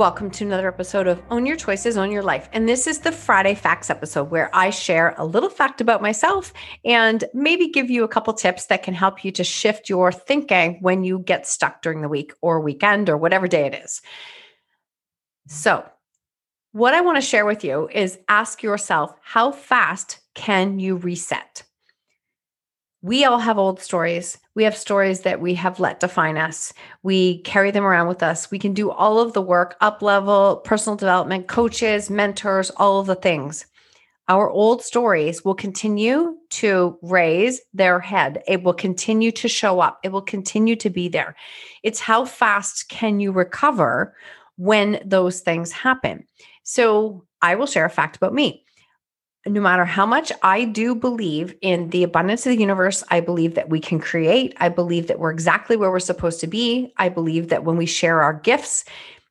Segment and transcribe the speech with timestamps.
[0.00, 2.48] Welcome to another episode of Own Your Choices, Own Your Life.
[2.54, 6.54] And this is the Friday Facts episode where I share a little fact about myself
[6.86, 10.78] and maybe give you a couple tips that can help you to shift your thinking
[10.80, 14.00] when you get stuck during the week or weekend or whatever day it is.
[15.48, 15.84] So,
[16.72, 21.64] what I want to share with you is ask yourself how fast can you reset?
[23.02, 24.38] We all have old stories.
[24.54, 26.72] We have stories that we have let define us.
[27.02, 28.50] We carry them around with us.
[28.50, 33.06] We can do all of the work, up level, personal development, coaches, mentors, all of
[33.06, 33.66] the things.
[34.28, 38.42] Our old stories will continue to raise their head.
[38.46, 39.98] It will continue to show up.
[40.04, 41.34] It will continue to be there.
[41.82, 44.14] It's how fast can you recover
[44.56, 46.26] when those things happen?
[46.62, 48.66] So, I will share a fact about me
[49.46, 53.54] no matter how much I do believe in the abundance of the universe, I believe
[53.54, 54.54] that we can create.
[54.58, 56.92] I believe that we're exactly where we're supposed to be.
[56.98, 58.84] I believe that when we share our gifts,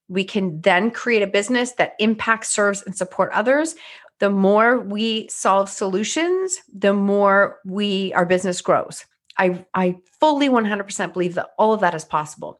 [0.08, 3.76] we can then create a business that impacts, serves, and support others.
[4.18, 9.06] The more we solve solutions, the more we our business grows.
[9.38, 12.60] I I fully 100% believe that all of that is possible.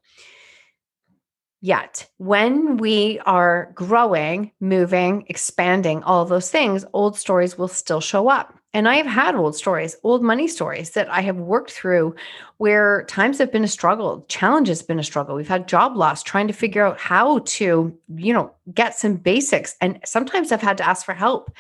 [1.62, 8.30] Yet, when we are growing, moving, expanding, all those things, old stories will still show
[8.30, 8.58] up.
[8.74, 12.16] And I have had old stories, old money stories that I have worked through
[12.58, 15.36] where times have been a struggle, challenge has been a struggle.
[15.36, 19.76] We've had job loss, trying to figure out how to, you know, get some basics.
[19.82, 21.52] And sometimes I've had to ask for help.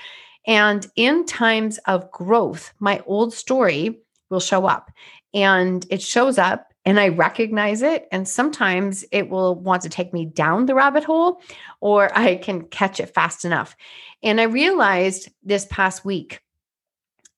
[0.48, 4.00] And in times of growth, my old story
[4.30, 4.92] will show up.
[5.34, 8.08] And it shows up and I recognize it.
[8.12, 11.42] And sometimes it will want to take me down the rabbit hole
[11.82, 13.76] or I can catch it fast enough.
[14.24, 16.42] And I realized this past week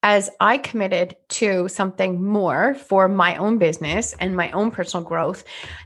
[0.04, 5.44] as I committed to something more for my own business and my own personal growth,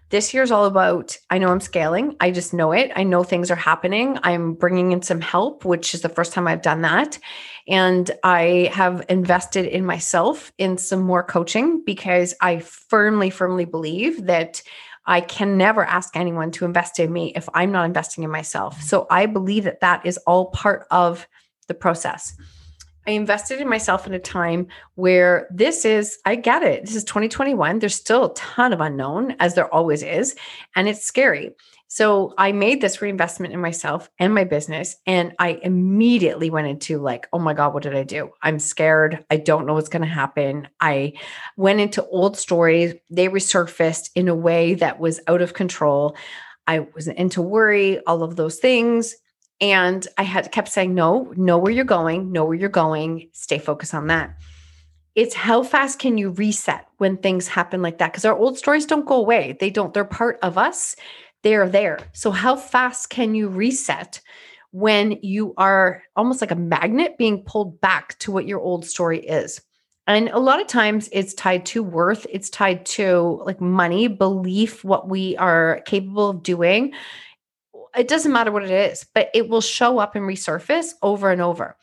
[0.09, 2.15] this year's all about I know I'm scaling.
[2.21, 2.91] I just know it.
[2.95, 4.17] I know things are happening.
[4.23, 7.19] I'm bringing in some help, which is the first time I've done that.
[7.67, 14.27] And I have invested in myself in some more coaching because I firmly, firmly believe
[14.27, 14.61] that
[15.05, 18.81] I can never ask anyone to invest in me if I'm not investing in myself.
[18.81, 21.27] So I believe that that is all part of
[21.67, 22.35] the process.
[23.07, 26.85] I invested in myself in a time where this is, I get it.
[26.85, 27.79] This is 2021.
[27.79, 30.35] There's still a ton of unknown, as there always is,
[30.75, 31.51] and it's scary.
[31.87, 34.97] So I made this reinvestment in myself and my business.
[35.05, 38.31] And I immediately went into like, oh my God, what did I do?
[38.41, 39.23] I'm scared.
[39.29, 40.67] I don't know what's going to happen.
[40.81, 41.13] I
[41.57, 42.95] went into old stories.
[43.11, 46.17] They resurfaced in a way that was out of control.
[46.67, 49.15] I was into worry, all of those things.
[49.61, 53.57] And I had kept saying, no, know where you're going, know where you're going, stay
[53.57, 54.35] focused on that.
[55.15, 58.11] It's how fast can you reset when things happen like that?
[58.11, 59.55] Because our old stories don't go away.
[59.59, 60.95] They don't, they're part of us.
[61.43, 61.99] They're there.
[62.11, 64.19] So, how fast can you reset
[64.71, 69.19] when you are almost like a magnet being pulled back to what your old story
[69.19, 69.61] is?
[70.07, 74.83] And a lot of times it's tied to worth, it's tied to like money, belief,
[74.83, 76.93] what we are capable of doing
[77.97, 81.41] it doesn't matter what it is, but it will show up and resurface over and
[81.41, 81.77] over.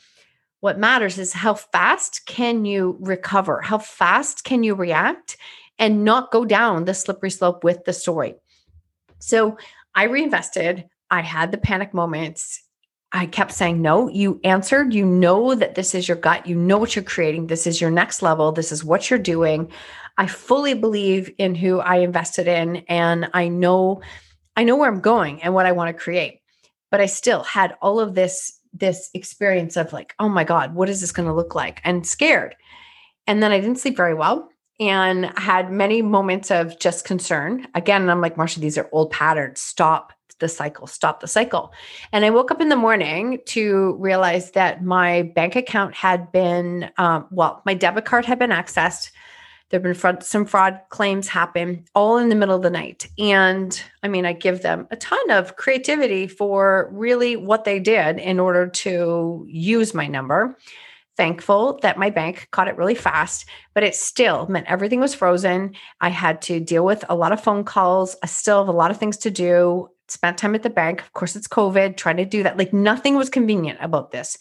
[0.61, 3.61] What matters is how fast can you recover?
[3.61, 5.37] How fast can you react
[5.79, 8.37] and not go down the slippery slope with the story?
[9.19, 9.57] So
[9.95, 10.85] I reinvested.
[11.11, 12.63] I had the panic moments.
[13.11, 14.95] I kept saying, no, you answered.
[14.95, 16.47] You know that this is your gut.
[16.47, 17.49] You know what you're creating.
[17.49, 18.53] This is your next level.
[18.53, 19.71] This is what you're doing.
[20.17, 22.77] I fully believe in who I invested in.
[22.89, 24.01] And I know
[24.57, 26.41] I know where I'm going and what I want to create.
[26.91, 30.89] But I still had all of this this experience of like, oh my God, what
[30.89, 31.81] is this going to look like?
[31.85, 32.57] And scared.
[33.27, 34.49] And then I didn't sleep very well
[34.81, 37.67] and had many moments of just concern.
[37.75, 39.61] Again, I'm like, Marsha, these are old patterns.
[39.61, 41.73] Stop the cycle, stop the cycle.
[42.13, 46.91] And I woke up in the morning to realize that my bank account had been,
[46.99, 49.13] um, well, my debit card had been accessed.
[49.73, 53.09] There have been fraud, some fraud claims happen all in the middle of the night.
[53.19, 58.19] And I mean, I give them a ton of creativity for really what they did
[58.19, 60.59] in order to use my number
[61.17, 65.75] thankful that my bank caught it really fast, but it still meant everything was frozen.
[66.01, 68.17] I had to deal with a lot of phone calls.
[68.23, 69.89] I still have a lot of things to do.
[70.13, 71.01] Spent time at the bank.
[71.01, 72.59] Of course, it's COVID, trying to do that.
[72.59, 74.37] Like nothing was convenient about this.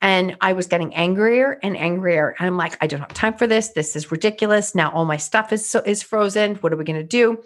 [0.00, 2.34] And I was getting angrier and angrier.
[2.38, 3.68] And I'm like, I don't have time for this.
[3.68, 4.74] This is ridiculous.
[4.74, 6.54] Now all my stuff is so is frozen.
[6.56, 7.42] What are we going to do?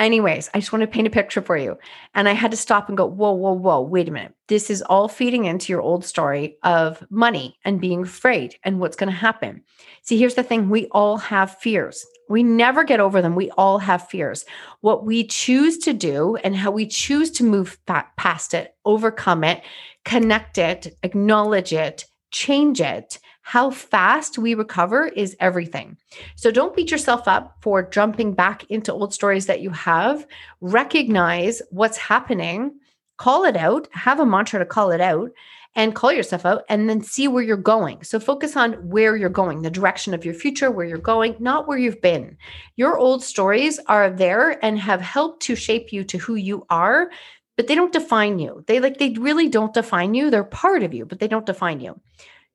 [0.00, 1.76] Anyways, I just want to paint a picture for you.
[2.14, 4.34] And I had to stop and go, whoa, whoa, whoa, wait a minute.
[4.48, 8.96] This is all feeding into your old story of money and being afraid and what's
[8.96, 9.62] going to happen.
[10.02, 12.06] See, here's the thing we all have fears.
[12.30, 13.34] We never get over them.
[13.34, 14.46] We all have fears.
[14.80, 17.78] What we choose to do and how we choose to move
[18.16, 19.62] past it, overcome it,
[20.06, 25.96] connect it, acknowledge it, change it, how fast we recover is everything.
[26.36, 30.26] So don't beat yourself up for jumping back into old stories that you have.
[30.60, 32.78] Recognize what's happening,
[33.16, 35.30] call it out, have a mantra to call it out,
[35.76, 38.02] and call yourself out, and then see where you're going.
[38.02, 41.68] So focus on where you're going, the direction of your future, where you're going, not
[41.68, 42.36] where you've been.
[42.76, 47.10] Your old stories are there and have helped to shape you to who you are
[47.56, 48.64] but they don't define you.
[48.66, 50.30] They like they really don't define you.
[50.30, 52.00] They're part of you, but they don't define you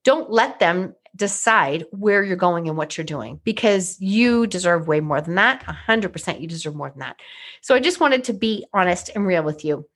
[0.05, 4.99] don't let them decide where you're going and what you're doing because you deserve way
[4.99, 5.63] more than that.
[5.65, 7.17] 100% you deserve more than that.
[7.61, 9.87] So I just wanted to be honest and real with you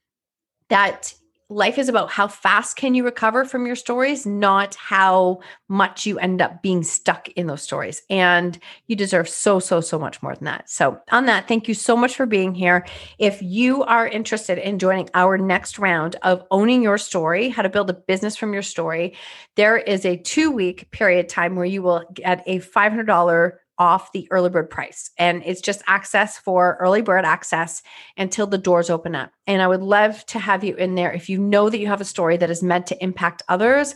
[0.69, 1.13] that
[1.49, 6.19] life is about how fast can you recover from your stories not how much you
[6.19, 8.03] end up being stuck in those stories.
[8.09, 10.69] And you deserve so so so much more than that.
[10.69, 12.85] So on that thank you so much for being here.
[13.17, 17.69] If you are interested in joining our next round of owning your story how to
[17.69, 19.15] build a business from your story
[19.55, 24.27] there is a two week period time where you will get a $500 off the
[24.29, 25.09] early bird price.
[25.17, 27.81] And it's just access for early bird access
[28.17, 29.31] until the doors open up.
[29.47, 31.11] And I would love to have you in there.
[31.11, 33.95] If you know that you have a story that is meant to impact others,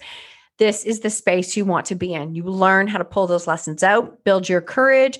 [0.57, 2.33] this is the space you want to be in.
[2.33, 5.19] You learn how to pull those lessons out, build your courage,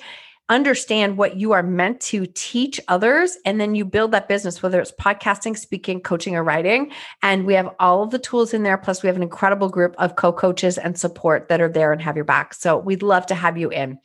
[0.50, 4.80] understand what you are meant to teach others, and then you build that business, whether
[4.80, 6.92] it's podcasting, speaking, coaching, or writing.
[7.22, 8.78] And we have all of the tools in there.
[8.78, 12.02] Plus, we have an incredible group of co coaches and support that are there and
[12.02, 12.54] have your back.
[12.54, 14.00] So we'd love to have you in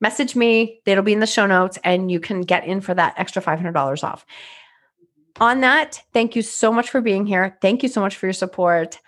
[0.00, 0.80] message me.
[0.86, 4.04] It'll be in the show notes and you can get in for that extra $500
[4.04, 4.24] off.
[5.40, 7.56] On that, thank you so much for being here.
[7.62, 8.98] Thank you so much for your support.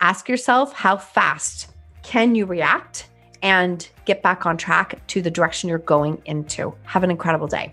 [0.00, 1.70] Ask yourself how fast
[2.02, 3.08] can you react
[3.42, 6.74] and get back on track to the direction you're going into.
[6.84, 7.72] Have an incredible day.